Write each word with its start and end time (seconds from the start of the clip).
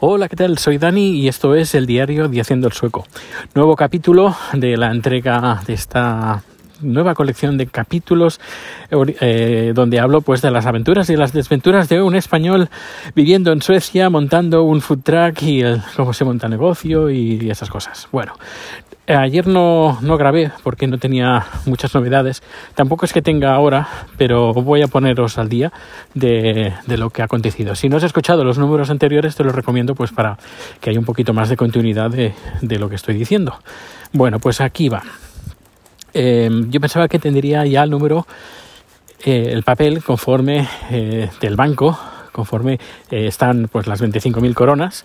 Hola, 0.00 0.28
¿qué 0.28 0.36
tal? 0.36 0.58
Soy 0.58 0.78
Dani 0.78 1.10
y 1.10 1.26
esto 1.26 1.56
es 1.56 1.74
el 1.74 1.84
diario 1.84 2.28
de 2.28 2.40
Haciendo 2.40 2.68
el 2.68 2.72
Sueco. 2.72 3.04
Nuevo 3.56 3.74
capítulo 3.74 4.32
de 4.52 4.76
la 4.76 4.92
entrega 4.92 5.60
de 5.66 5.72
esta 5.74 6.44
nueva 6.80 7.16
colección 7.16 7.58
de 7.58 7.66
capítulos 7.66 8.38
eh, 8.92 9.72
donde 9.74 9.98
hablo 9.98 10.20
pues 10.20 10.40
de 10.40 10.52
las 10.52 10.66
aventuras 10.66 11.10
y 11.10 11.16
las 11.16 11.32
desventuras 11.32 11.88
de 11.88 12.00
un 12.00 12.14
español 12.14 12.70
viviendo 13.16 13.50
en 13.50 13.60
Suecia 13.60 14.08
montando 14.08 14.62
un 14.62 14.82
food 14.82 15.00
truck 15.02 15.42
y 15.42 15.64
cómo 15.96 16.12
se 16.12 16.24
monta 16.24 16.48
negocio 16.48 17.10
y 17.10 17.50
esas 17.50 17.68
cosas. 17.68 18.06
Bueno, 18.12 18.34
ayer 19.14 19.46
no, 19.46 19.98
no 20.02 20.16
grabé 20.16 20.52
porque 20.62 20.86
no 20.86 20.98
tenía 20.98 21.46
muchas 21.66 21.94
novedades. 21.94 22.42
Tampoco 22.74 23.04
es 23.04 23.12
que 23.12 23.22
tenga 23.22 23.54
ahora, 23.54 23.88
pero 24.16 24.52
voy 24.52 24.82
a 24.82 24.88
poneros 24.88 25.38
al 25.38 25.48
día 25.48 25.72
de, 26.14 26.72
de, 26.86 26.98
lo 26.98 27.10
que 27.10 27.22
ha 27.22 27.24
acontecido. 27.24 27.74
Si 27.74 27.88
no 27.88 27.96
has 27.96 28.02
escuchado 28.02 28.44
los 28.44 28.58
números 28.58 28.90
anteriores, 28.90 29.34
te 29.36 29.44
los 29.44 29.54
recomiendo 29.54 29.94
pues 29.94 30.12
para 30.12 30.38
que 30.80 30.90
haya 30.90 30.98
un 30.98 31.04
poquito 31.04 31.32
más 31.32 31.48
de 31.48 31.56
continuidad 31.56 32.10
de, 32.10 32.34
de 32.60 32.78
lo 32.78 32.88
que 32.88 32.96
estoy 32.96 33.16
diciendo. 33.16 33.58
Bueno, 34.12 34.38
pues 34.38 34.60
aquí 34.60 34.88
va. 34.88 35.02
Eh, 36.14 36.48
yo 36.68 36.80
pensaba 36.80 37.08
que 37.08 37.18
tendría 37.18 37.64
ya 37.66 37.82
el 37.82 37.90
número, 37.90 38.26
eh, 39.24 39.50
el 39.52 39.62
papel 39.62 40.02
conforme 40.02 40.68
eh, 40.90 41.28
del 41.40 41.56
banco, 41.56 41.98
conforme 42.32 42.74
eh, 43.10 43.26
están 43.26 43.68
pues 43.70 43.86
las 43.86 44.02
25.000 44.02 44.54
coronas 44.54 45.04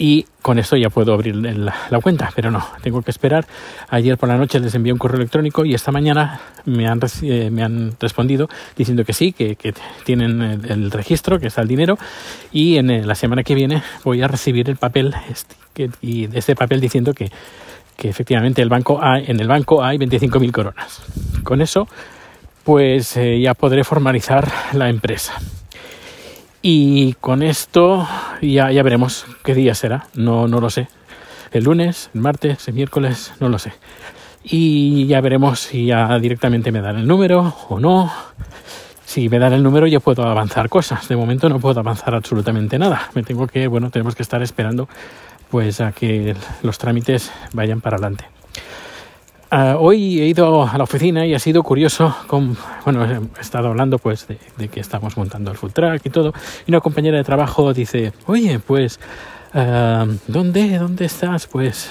y 0.00 0.24
con 0.40 0.58
esto 0.58 0.78
ya 0.78 0.88
puedo 0.88 1.12
abrir 1.12 1.36
la, 1.36 2.00
cuenta, 2.02 2.32
pero 2.34 2.50
no, 2.50 2.66
tengo 2.82 3.02
que 3.02 3.10
esperar. 3.10 3.44
Ayer 3.90 4.16
por 4.16 4.30
la 4.30 4.38
noche 4.38 4.58
les 4.58 4.74
envié 4.74 4.94
un 4.94 4.98
correo 4.98 5.18
electrónico 5.18 5.66
y 5.66 5.74
esta 5.74 5.92
mañana 5.92 6.40
me 6.64 6.88
han, 6.88 7.00
eh, 7.20 7.50
me 7.50 7.62
han 7.62 7.92
respondido 8.00 8.48
diciendo 8.74 9.04
que 9.04 9.12
sí, 9.12 9.32
que, 9.32 9.56
que 9.56 9.74
tienen 10.04 10.40
el, 10.40 10.70
el, 10.70 10.90
registro, 10.90 11.38
que 11.38 11.48
está 11.48 11.60
el 11.60 11.68
dinero 11.68 11.98
y 12.50 12.78
en 12.78 12.88
eh, 12.88 13.04
la 13.04 13.14
semana 13.14 13.42
que 13.42 13.54
viene 13.54 13.82
voy 14.02 14.22
a 14.22 14.26
recibir 14.26 14.70
el 14.70 14.76
papel 14.76 15.14
este, 15.28 15.54
que, 15.74 15.90
y 16.00 16.34
este 16.34 16.56
papel 16.56 16.80
diciendo 16.80 17.12
que, 17.12 17.30
que 17.98 18.08
efectivamente 18.08 18.62
el 18.62 18.70
banco 18.70 19.00
hay, 19.02 19.26
en 19.26 19.38
el 19.38 19.48
banco 19.48 19.84
hay 19.84 19.98
25.000 19.98 20.50
coronas. 20.50 21.02
Con 21.44 21.60
eso, 21.60 21.86
pues 22.64 23.18
eh, 23.18 23.38
ya 23.38 23.52
podré 23.52 23.84
formalizar 23.84 24.50
la 24.72 24.88
empresa. 24.88 25.34
Y 26.62 27.14
con 27.14 27.42
esto 27.42 28.06
ya, 28.42 28.70
ya 28.70 28.82
veremos 28.82 29.24
qué 29.42 29.54
día 29.54 29.74
será. 29.74 30.06
No, 30.14 30.46
no 30.46 30.60
lo 30.60 30.68
sé. 30.68 30.88
El 31.52 31.64
lunes, 31.64 32.10
el 32.14 32.20
martes, 32.20 32.68
el 32.68 32.74
miércoles, 32.74 33.32
no 33.40 33.48
lo 33.48 33.58
sé. 33.58 33.72
Y 34.44 35.06
ya 35.06 35.20
veremos 35.20 35.60
si 35.60 35.86
ya 35.86 36.18
directamente 36.18 36.70
me 36.72 36.80
dan 36.80 36.98
el 36.98 37.06
número 37.06 37.54
o 37.68 37.80
no. 37.80 38.12
Si 39.04 39.28
me 39.28 39.38
dan 39.38 39.52
el 39.54 39.62
número 39.62 39.86
yo 39.86 40.00
puedo 40.00 40.22
avanzar 40.22 40.68
cosas. 40.68 41.08
De 41.08 41.16
momento 41.16 41.48
no 41.48 41.58
puedo 41.58 41.80
avanzar 41.80 42.14
absolutamente 42.14 42.78
nada. 42.78 43.10
Me 43.14 43.22
tengo 43.22 43.46
que, 43.46 43.66
bueno, 43.66 43.90
tenemos 43.90 44.14
que 44.14 44.22
estar 44.22 44.42
esperando 44.42 44.88
pues 45.50 45.80
a 45.80 45.92
que 45.92 46.36
los 46.62 46.78
trámites 46.78 47.32
vayan 47.52 47.80
para 47.80 47.96
adelante. 47.96 48.26
Uh, 49.52 49.76
hoy 49.80 50.20
he 50.20 50.26
ido 50.26 50.62
a 50.62 50.78
la 50.78 50.84
oficina 50.84 51.26
y 51.26 51.34
ha 51.34 51.40
sido 51.40 51.64
curioso, 51.64 52.14
con, 52.28 52.56
bueno, 52.84 53.04
he 53.04 53.40
estado 53.40 53.66
hablando 53.66 53.98
pues 53.98 54.28
de, 54.28 54.68
que 54.68 54.78
estamos 54.78 55.16
montando 55.16 55.50
el 55.50 55.56
food 55.56 55.72
truck 55.72 56.00
y 56.04 56.10
todo, 56.10 56.32
y 56.66 56.70
una 56.70 56.80
compañera 56.80 57.16
de 57.16 57.24
trabajo 57.24 57.74
dice, 57.74 58.12
oye, 58.26 58.60
pues, 58.60 59.00
uh, 59.54 60.06
¿dónde, 60.28 60.78
dónde 60.78 61.04
estás? 61.04 61.48
Pues, 61.48 61.90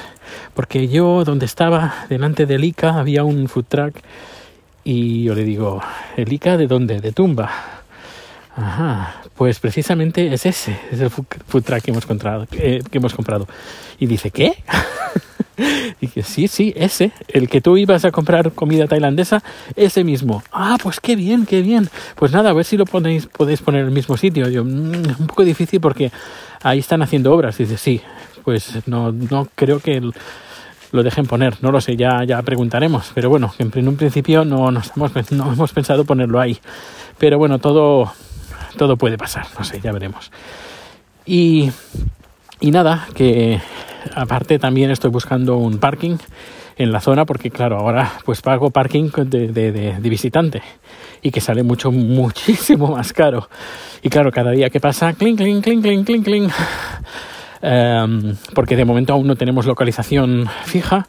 porque 0.53 0.87
yo 0.87 1.25
donde 1.25 1.45
estaba, 1.45 2.05
delante 2.07 2.45
del 2.45 2.63
ICA, 2.63 2.97
había 2.97 3.25
un 3.25 3.49
food 3.49 3.65
truck, 3.67 3.95
y 4.85 5.25
yo 5.25 5.35
le 5.35 5.43
digo, 5.43 5.81
¿el 6.15 6.31
ICA 6.31 6.55
de 6.55 6.67
dónde? 6.67 7.01
De 7.01 7.11
Tumba. 7.11 7.51
Ajá, 8.55 9.21
pues 9.35 9.59
precisamente 9.59 10.33
es 10.33 10.45
ese, 10.45 10.79
es 10.91 11.01
el 11.01 11.09
food 11.09 11.63
truck 11.63 11.81
que 11.81 11.91
hemos 11.91 12.05
comprado. 12.05 12.47
Eh, 12.53 12.81
que 12.89 12.97
hemos 12.99 13.13
comprado. 13.13 13.49
Y 13.99 14.05
dice, 14.05 14.31
¿qué? 14.31 14.63
Y 15.59 15.95
dije, 16.01 16.23
sí, 16.23 16.47
sí, 16.47 16.73
ese, 16.75 17.11
el 17.27 17.49
que 17.49 17.61
tú 17.61 17.77
ibas 17.77 18.05
a 18.05 18.11
comprar 18.11 18.51
comida 18.53 18.87
tailandesa, 18.87 19.43
ese 19.75 20.03
mismo. 20.03 20.43
Ah, 20.51 20.77
pues 20.81 20.99
qué 20.99 21.15
bien, 21.15 21.45
qué 21.45 21.61
bien. 21.61 21.89
Pues 22.15 22.31
nada, 22.31 22.51
a 22.51 22.53
ver 22.53 22.65
si 22.65 22.77
lo 22.77 22.85
ponéis, 22.85 23.25
podéis 23.27 23.61
poner 23.61 23.81
en 23.81 23.87
el 23.87 23.93
mismo 23.93 24.17
sitio. 24.17 24.47
Yo, 24.49 24.63
mmm, 24.63 25.19
un 25.19 25.27
poco 25.27 25.43
difícil 25.43 25.81
porque 25.81 26.11
ahí 26.63 26.79
están 26.79 27.01
haciendo 27.01 27.33
obras. 27.33 27.57
Dice, 27.57 27.77
sí, 27.77 28.01
pues 28.43 28.87
no, 28.87 29.11
no 29.11 29.47
creo 29.55 29.79
que 29.79 30.01
lo 30.91 31.03
dejen 31.03 31.25
poner. 31.25 31.57
No 31.61 31.71
lo 31.71 31.81
sé, 31.81 31.95
ya, 31.95 32.23
ya 32.23 32.41
preguntaremos. 32.41 33.11
Pero 33.13 33.29
bueno, 33.29 33.53
en 33.57 33.87
un 33.87 33.95
principio 33.95 34.45
no, 34.45 34.71
no, 34.71 34.79
estamos, 34.79 35.11
no 35.31 35.51
hemos 35.51 35.73
pensado 35.73 36.05
ponerlo 36.05 36.39
ahí. 36.39 36.59
Pero 37.17 37.37
bueno, 37.37 37.59
todo, 37.59 38.13
todo 38.77 38.97
puede 38.97 39.17
pasar. 39.17 39.45
No 39.57 39.63
sé, 39.65 39.81
ya 39.81 39.91
veremos. 39.91 40.31
Y, 41.25 41.69
y 42.59 42.71
nada, 42.71 43.07
que 43.13 43.61
aparte 44.15 44.59
también 44.59 44.91
estoy 44.91 45.11
buscando 45.11 45.57
un 45.57 45.79
parking 45.79 46.17
en 46.77 46.91
la 46.91 47.01
zona 47.01 47.25
porque 47.25 47.51
claro 47.51 47.77
ahora 47.77 48.13
pues 48.25 48.41
pago 48.41 48.71
parking 48.71 49.09
de, 49.25 49.51
de, 49.51 50.09
visitante 50.09 50.61
y 51.21 51.29
que 51.29 51.41
sale 51.41 51.61
mucho 51.61 51.91
muchísimo 51.91 52.87
más 52.95 53.13
caro. 53.13 53.49
Y 54.01 54.09
claro 54.09 54.31
cada 54.31 54.51
día 54.51 54.69
que 54.69 54.79
pasa 54.79 55.13
clink 55.13 55.37
clink 55.37 55.63
clink 55.63 55.83
clink 55.83 56.05
clink 56.05 56.25
clink. 56.25 56.51
Um, 57.61 58.35
porque 58.55 58.77
de 58.77 58.85
momento 58.85 59.11
aún 59.11 59.27
no 59.27 59.35
tenemos 59.35 59.65
localización 59.65 60.49
fija. 60.63 61.07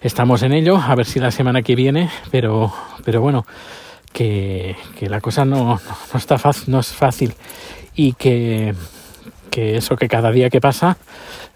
Estamos 0.00 0.42
en 0.42 0.52
ello 0.52 0.76
a 0.76 0.94
ver 0.96 1.06
si 1.06 1.20
la 1.20 1.30
semana 1.30 1.62
que 1.62 1.76
viene 1.76 2.10
pero 2.32 2.72
pero 3.04 3.20
bueno 3.20 3.46
que, 4.12 4.74
que 4.98 5.08
la 5.08 5.20
cosa 5.20 5.44
no, 5.44 5.64
no, 5.76 5.80
no 6.12 6.18
está 6.18 6.38
fácil 6.38 6.72
no 6.72 6.80
es 6.80 6.88
fácil. 6.88 7.34
Y 7.94 8.14
que 8.14 8.74
que 9.52 9.76
eso 9.76 9.96
que 9.96 10.08
cada 10.08 10.32
día 10.32 10.48
que 10.48 10.60
pasa 10.60 10.96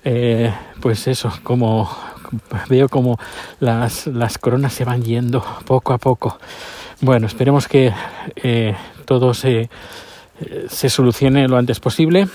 eh, 0.04 0.52
pues 0.80 1.08
eso, 1.08 1.32
como 1.42 1.90
veo 2.68 2.88
como 2.88 3.18
las, 3.58 4.06
las 4.06 4.38
coronas 4.38 4.72
se 4.72 4.84
van 4.84 5.02
yendo 5.02 5.42
poco 5.64 5.92
a 5.92 5.98
poco. 5.98 6.38
Bueno, 7.00 7.26
esperemos 7.26 7.66
que 7.66 7.92
eh, 8.36 8.74
todo 9.04 9.34
se, 9.34 9.68
se 10.68 10.88
solucione 10.88 11.48
lo 11.48 11.56
antes 11.56 11.80
posible. 11.80 12.28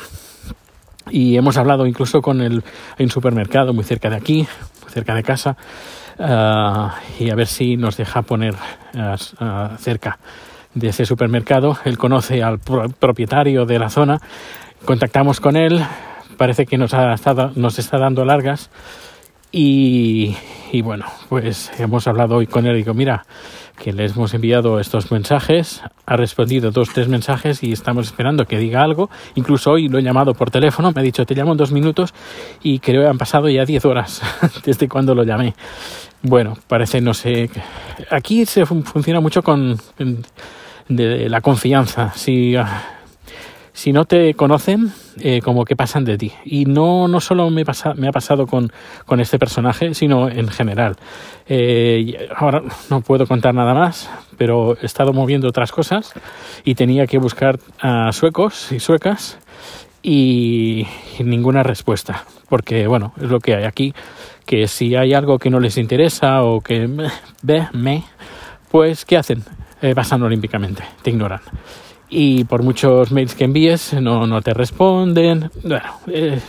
Y 1.09 1.35
hemos 1.35 1.57
hablado 1.57 1.87
incluso 1.87 2.21
con 2.21 2.41
el, 2.41 2.63
hay 2.97 3.05
un 3.05 3.11
supermercado 3.11 3.73
muy 3.73 3.83
cerca 3.83 4.09
de 4.09 4.15
aquí, 4.15 4.47
cerca 4.87 5.15
de 5.15 5.23
casa, 5.23 5.57
uh, 6.19 7.23
y 7.23 7.29
a 7.29 7.35
ver 7.35 7.47
si 7.47 7.75
nos 7.75 7.97
deja 7.97 8.21
poner 8.21 8.53
uh, 8.53 9.43
uh, 9.43 9.77
cerca 9.77 10.19
de 10.73 10.89
ese 10.89 11.05
supermercado. 11.05 11.77
Él 11.85 11.97
conoce 11.97 12.43
al 12.43 12.59
pro 12.59 12.87
propietario 12.87 13.65
de 13.65 13.79
la 13.79 13.89
zona, 13.89 14.19
contactamos 14.85 15.39
con 15.39 15.55
él, 15.55 15.83
parece 16.37 16.65
que 16.65 16.77
nos, 16.77 16.93
ha 16.93 17.13
estado, 17.13 17.51
nos 17.55 17.79
está 17.79 17.97
dando 17.97 18.25
largas 18.25 18.69
y, 19.51 20.35
y, 20.71 20.81
bueno, 20.81 21.05
pues 21.29 21.71
hemos 21.79 22.07
hablado 22.07 22.37
hoy 22.37 22.47
con 22.47 22.65
él 22.65 22.75
y 22.75 22.77
digo, 22.79 22.93
mira, 22.93 23.25
que 23.81 23.91
le 23.91 24.05
hemos 24.05 24.33
enviado 24.33 24.79
estos 24.79 25.11
mensajes, 25.11 25.81
ha 26.05 26.15
respondido 26.15 26.71
dos, 26.71 26.89
tres 26.93 27.07
mensajes 27.07 27.63
y 27.63 27.71
estamos 27.71 28.07
esperando 28.07 28.45
que 28.45 28.57
diga 28.57 28.81
algo. 28.83 29.09
Incluso 29.35 29.71
hoy 29.71 29.89
lo 29.89 29.97
he 29.99 30.03
llamado 30.03 30.33
por 30.33 30.51
teléfono, 30.51 30.91
me 30.93 31.01
ha 31.01 31.03
dicho, 31.03 31.25
te 31.25 31.35
llamo 31.35 31.51
en 31.51 31.57
dos 31.57 31.71
minutos 31.71 32.13
y 32.61 32.79
creo 32.79 33.01
que 33.01 33.09
han 33.09 33.17
pasado 33.17 33.49
ya 33.49 33.65
diez 33.65 33.83
horas 33.83 34.21
desde 34.65 34.87
cuando 34.87 35.15
lo 35.15 35.23
llamé. 35.23 35.55
Bueno, 36.21 36.57
parece, 36.67 37.01
no 37.01 37.13
sé, 37.13 37.49
aquí 38.11 38.45
se 38.45 38.65
funciona 38.65 39.19
mucho 39.19 39.41
con 39.41 39.77
de 40.87 41.29
la 41.29 41.41
confianza. 41.41 42.11
Si 42.15 42.55
si 43.81 43.93
no 43.93 44.05
te 44.05 44.35
conocen, 44.35 44.93
eh, 45.21 45.41
como 45.41 45.65
que 45.65 45.75
pasan 45.75 46.05
de 46.05 46.15
ti. 46.15 46.31
Y 46.45 46.65
no, 46.65 47.07
no 47.07 47.19
solo 47.19 47.49
me, 47.49 47.65
pasa, 47.65 47.95
me 47.95 48.07
ha 48.07 48.11
pasado 48.11 48.45
con, 48.45 48.71
con 49.07 49.19
este 49.19 49.39
personaje, 49.39 49.95
sino 49.95 50.29
en 50.29 50.49
general. 50.49 50.97
Eh, 51.47 52.29
ahora 52.35 52.61
no 52.91 53.01
puedo 53.01 53.25
contar 53.25 53.55
nada 53.55 53.73
más, 53.73 54.07
pero 54.37 54.77
he 54.79 54.85
estado 54.85 55.13
moviendo 55.13 55.47
otras 55.47 55.71
cosas 55.71 56.13
y 56.63 56.75
tenía 56.75 57.07
que 57.07 57.17
buscar 57.17 57.57
a 57.79 58.11
suecos 58.11 58.71
y 58.71 58.79
suecas 58.79 59.39
y, 60.03 60.85
ninguna 61.17 61.63
respuesta. 61.63 62.25
Porque, 62.49 62.85
bueno, 62.85 63.13
es 63.19 63.31
lo 63.31 63.39
que 63.39 63.55
hay 63.55 63.63
aquí, 63.63 63.95
que 64.45 64.67
si 64.67 64.95
hay 64.95 65.15
algo 65.15 65.39
que 65.39 65.49
no 65.49 65.59
les 65.59 65.79
interesa 65.79 66.43
o 66.43 66.61
que 66.61 66.87
ve, 67.41 67.67
me, 67.73 68.03
pues, 68.69 69.05
¿qué 69.05 69.17
hacen? 69.17 69.43
Eh, 69.81 69.95
pasan 69.95 70.21
olímpicamente, 70.21 70.83
te 71.01 71.09
ignoran 71.09 71.41
y 72.11 72.43
por 72.43 72.61
muchos 72.61 73.11
mails 73.11 73.33
que 73.33 73.45
envíes 73.45 73.93
no, 73.93 74.27
no 74.27 74.41
te 74.41 74.53
responden. 74.53 75.49
Bueno, 75.63 75.85
eh, 76.07 76.39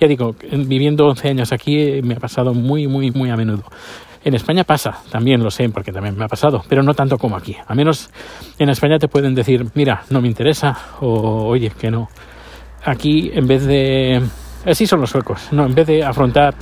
ya 0.00 0.08
digo, 0.08 0.34
viviendo 0.50 1.06
11 1.06 1.28
años 1.28 1.52
aquí 1.52 2.02
me 2.02 2.14
ha 2.14 2.18
pasado 2.18 2.52
muy, 2.52 2.88
muy, 2.88 3.12
muy 3.12 3.30
a 3.30 3.36
menudo. 3.36 3.62
En 4.24 4.34
España 4.34 4.64
pasa, 4.64 4.98
también 5.08 5.40
lo 5.40 5.52
sé, 5.52 5.68
porque 5.68 5.92
también 5.92 6.18
me 6.18 6.24
ha 6.24 6.28
pasado, 6.28 6.64
pero 6.68 6.82
no 6.82 6.94
tanto 6.94 7.16
como 7.16 7.36
aquí. 7.36 7.56
A 7.64 7.74
menos 7.76 8.10
en 8.58 8.68
España 8.68 8.98
te 8.98 9.06
pueden 9.06 9.36
decir, 9.36 9.64
mira, 9.74 10.02
no 10.10 10.20
me 10.20 10.26
interesa, 10.26 10.76
o 11.00 11.46
oye, 11.46 11.70
que 11.70 11.92
no. 11.92 12.08
Aquí, 12.84 13.30
en 13.32 13.46
vez 13.46 13.64
de... 13.64 14.20
Así 14.66 14.84
son 14.84 15.00
los 15.00 15.10
suecos, 15.10 15.48
¿no? 15.52 15.64
En 15.64 15.76
vez 15.76 15.86
de 15.86 16.02
afrontar 16.02 16.54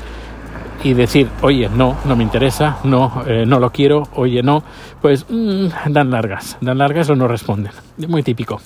y 0.85 0.95
decir, 0.95 1.29
oye, 1.43 1.69
no, 1.69 1.97
no 2.05 2.15
me 2.15 2.23
interesa, 2.23 2.79
no, 2.85 3.25
eh, 3.27 3.45
no 3.45 3.59
lo 3.59 3.71
quiero, 3.71 4.05
oye, 4.15 4.43
no, 4.43 4.63
pues 5.03 5.27
mmm, 5.29 5.67
dan 5.89 6.11
largas, 6.11 6.57
dan 6.61 6.79
largas 6.79 7.11
o 7.11 7.17
no 7.17 7.27
responden. 7.27 7.73
Muy 8.07 8.23
típico. 8.23 8.61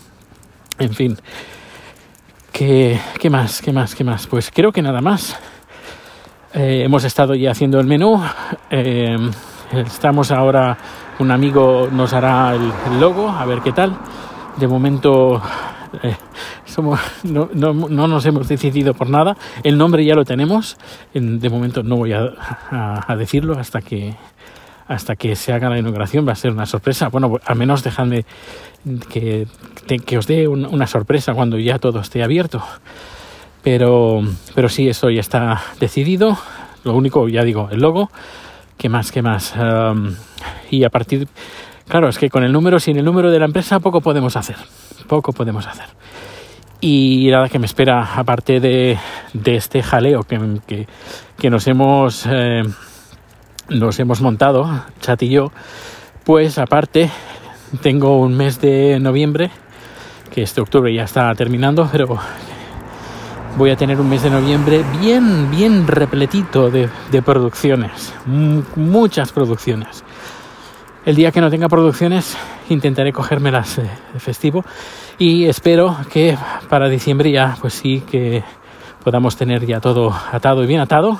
En 0.79 0.93
fin, 0.93 1.17
¿Qué, 2.59 2.99
qué 3.21 3.31
más? 3.31 3.63
¿Qué 3.63 3.73
más? 3.73 3.95
¿Qué 3.95 4.03
más? 4.03 4.27
Pues 4.27 4.51
creo 4.53 4.73
que 4.73 4.83
nada 4.83 5.01
más. 5.01 5.39
Eh, 6.53 6.83
hemos 6.85 7.05
estado 7.05 7.37
ya 7.37 7.53
haciendo 7.53 7.79
el 7.79 7.87
menú. 7.87 8.21
Eh, 8.69 9.17
estamos 9.73 10.33
ahora, 10.33 10.77
un 11.21 11.31
amigo 11.31 11.89
nos 11.93 12.13
hará 12.15 12.57
el, 12.57 12.99
logo, 12.99 13.29
a 13.29 13.45
ver 13.45 13.61
qué 13.61 13.71
tal. 13.71 13.97
De 14.57 14.67
momento 14.67 15.41
eh, 16.03 16.17
somos, 16.65 17.01
no, 17.25 17.49
no, 17.53 17.73
no, 17.73 18.09
nos 18.09 18.27
hemos 18.27 18.49
decidido 18.49 18.95
por 18.95 19.11
nada. 19.11 19.37
El 19.63 19.79
nombre 19.79 20.05
ya 20.05 20.15
lo 20.15 20.25
tenemos. 20.25 20.77
De 21.15 21.51
momento 21.51 21.83
no 21.83 21.97
voy 21.97 22.13
a, 22.13 23.15
decirlo 23.17 23.59
hasta 23.59 23.81
que 23.81 24.15
hasta 24.87 25.17
que 25.17 25.37
se 25.37 25.53
haga 25.53 25.69
la 25.69 25.79
inauguración 25.79 26.27
va 26.27 26.33
a 26.33 26.37
ser 26.37 26.51
una 26.51 26.65
sorpresa. 26.65 27.09
Bueno, 27.09 27.39
al 27.45 27.57
menos 27.57 27.85
dejadme 27.85 28.25
que, 29.11 29.47
que 30.07 30.17
os 30.17 30.27
dé 30.27 30.49
una 30.49 30.87
sorpresa 30.87 31.35
cuando 31.35 31.59
ya 31.59 31.79
todo 31.79 32.01
esté 32.01 32.23
abierto. 32.23 32.63
Pero, 33.63 34.23
pero 34.55 34.69
sí, 34.71 34.89
eso 34.89 35.11
ya 35.11 35.21
está 35.21 35.61
decidido. 35.79 36.39
Lo 36.85 36.95
único, 36.95 37.29
ya 37.29 37.45
digo, 37.45 37.69
el 37.71 37.81
logo. 37.81 38.11
¿Qué 38.79 38.89
más? 38.89 39.13
¿Qué 39.13 39.23
más? 39.23 39.55
Um, 39.57 40.15
y 40.71 40.85
a 40.85 40.89
partir... 40.89 41.29
Claro, 41.89 42.09
es 42.09 42.19
que 42.19 42.29
con 42.31 42.45
el 42.45 42.53
número, 42.53 42.79
sin 42.79 42.99
el 42.99 43.05
número 43.05 43.31
de 43.31 43.39
la 43.39 43.47
empresa, 43.47 43.81
poco 43.81 44.01
podemos 44.01 44.37
hacer. 44.37 44.57
Poco 45.09 45.33
podemos 45.33 45.67
hacer. 45.67 45.87
Y 46.81 47.29
nada 47.31 47.49
que 47.49 47.59
me 47.59 47.67
espera, 47.67 48.15
aparte 48.15 48.61
de, 48.61 48.99
de 49.33 49.57
este 49.57 49.83
jaleo 49.83 50.23
que, 50.23 50.87
que, 51.37 51.51
nos 51.51 51.67
hemos... 51.67 52.27
Eh, 52.31 52.63
nos 53.69 53.99
hemos 53.99 54.23
montado, 54.23 54.85
Chat 55.01 55.23
y 55.25 55.29
yo, 55.29 55.53
pues 56.25 56.57
aparte 56.57 57.11
tengo 57.83 58.19
un 58.19 58.35
mes 58.35 58.61
de 58.63 58.99
noviembre, 58.99 59.51
que 60.33 60.43
este 60.43 60.63
octubre 60.63 60.95
ya 60.95 61.05
está 61.05 61.35
terminando, 61.35 61.87
pero 61.93 62.19
voy 63.59 63.71
a 63.71 63.77
tener 63.77 64.01
un 64.01 64.09
mes 64.09 64.23
de 64.23 64.31
noviembre 64.31 64.83
bien, 65.01 65.51
bien 65.51 65.87
repletito 65.87 66.71
de, 66.71 66.89
de 67.11 67.23
producciones, 67.23 68.15
muchas 68.25 69.33
producciones. 69.33 70.03
El 71.09 71.17
día 71.17 71.33
que 71.33 71.41
no 71.41 71.49
tenga 71.49 71.71
producciones 71.71 72.37
intentaré 72.69 73.15
cogérmelas 73.15 73.77
de 73.77 74.21
festivo. 74.21 74.63
Y 75.17 75.47
espero 75.47 75.97
que 76.13 76.37
para 76.69 76.91
diciembre 76.91 77.33
ya 77.33 77.57
pues 77.63 77.73
sí 77.73 78.03
que 78.03 78.45
podamos 79.03 79.35
tener 79.35 79.65
ya 79.65 79.81
todo 79.81 80.15
atado 80.31 80.63
y 80.63 80.67
bien 80.67 80.81
atado 80.81 81.19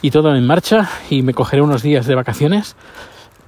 y 0.00 0.10
todo 0.10 0.34
en 0.34 0.44
marcha. 0.44 0.88
Y 1.08 1.22
me 1.22 1.34
cogeré 1.34 1.62
unos 1.62 1.84
días 1.84 2.06
de 2.06 2.16
vacaciones 2.16 2.74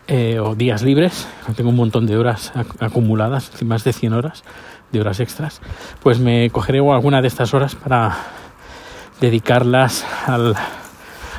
eh, 0.06 0.38
o 0.38 0.54
días 0.54 0.82
libres, 0.82 1.26
tengo 1.56 1.70
un 1.70 1.76
montón 1.76 2.06
de 2.06 2.18
horas 2.18 2.52
acumuladas, 2.78 3.50
más 3.64 3.82
de 3.82 3.92
100 3.92 4.12
horas 4.12 4.44
de 4.92 5.00
horas 5.00 5.18
extras, 5.18 5.60
pues 6.04 6.20
me 6.20 6.50
cogeré 6.50 6.78
alguna 6.78 7.20
de 7.20 7.26
estas 7.26 7.52
horas 7.52 7.74
para 7.74 8.16
dedicarlas 9.20 10.06
al, 10.28 10.54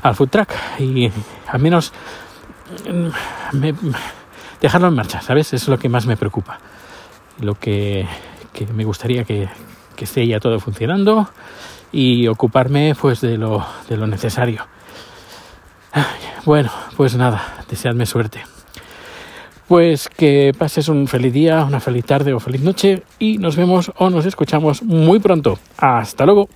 al 0.04 0.16
food 0.16 0.28
track 0.28 0.58
y 0.80 1.10
al 1.48 1.62
menos 1.62 1.94
mm, 2.92 3.58
me, 3.58 3.74
dejarlo 4.62 4.88
en 4.88 4.96
marcha, 4.96 5.22
¿sabes? 5.22 5.54
es 5.54 5.68
lo 5.68 5.78
que 5.78 5.90
más 5.90 6.06
me 6.06 6.18
preocupa. 6.18 6.60
Lo 7.40 7.56
que, 7.56 8.08
que 8.54 8.66
me 8.68 8.86
gustaría 8.86 9.24
que, 9.24 9.50
que, 9.96 10.06
esté 10.06 10.26
ya 10.26 10.40
todo 10.40 10.60
funcionando 10.60 11.30
y 11.92 12.28
ocuparme 12.28 12.96
pues 13.00 13.22
de 13.22 13.38
lo, 13.38 13.66
de 13.90 13.98
lo 13.98 14.08
necesario. 14.08 14.66
Bueno, 16.46 16.72
pues 16.96 17.16
nada, 17.16 17.66
deseadme 17.68 18.06
suerte. 18.06 18.42
Pues 19.68 20.10
que 20.10 20.52
pases 20.56 20.90
un 20.90 21.08
feliz 21.08 21.34
día, 21.34 21.64
una 21.66 21.80
feliz 21.80 22.06
tarde 22.06 22.34
o 22.34 22.40
feliz 22.40 22.62
noche 22.62 23.02
y 23.18 23.40
nos 23.40 23.56
vemos 23.56 23.92
o 23.98 24.12
nos 24.12 24.28
escuchamos 24.28 24.84
muy 24.84 25.20
pronto. 25.20 25.58
Hasta 25.78 26.24
luego. 26.24 26.48